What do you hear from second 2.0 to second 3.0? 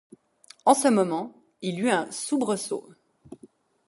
soubresaut.